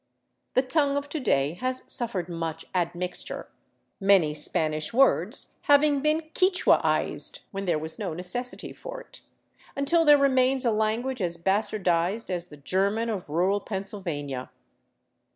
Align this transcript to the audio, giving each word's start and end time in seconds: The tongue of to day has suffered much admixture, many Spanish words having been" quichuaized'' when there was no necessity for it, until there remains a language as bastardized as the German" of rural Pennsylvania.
The 0.55 0.63
tongue 0.63 0.97
of 0.97 1.09
to 1.09 1.19
day 1.19 1.53
has 1.61 1.83
suffered 1.85 2.27
much 2.27 2.65
admixture, 2.73 3.49
many 3.99 4.33
Spanish 4.33 4.91
words 4.91 5.53
having 5.65 6.01
been" 6.01 6.21
quichuaized'' 6.35 7.41
when 7.51 7.65
there 7.65 7.77
was 7.77 7.99
no 7.99 8.15
necessity 8.15 8.73
for 8.73 9.01
it, 9.01 9.21
until 9.75 10.03
there 10.03 10.17
remains 10.17 10.65
a 10.65 10.71
language 10.71 11.21
as 11.21 11.37
bastardized 11.37 12.31
as 12.31 12.47
the 12.47 12.57
German" 12.57 13.09
of 13.11 13.29
rural 13.29 13.59
Pennsylvania. 13.59 14.49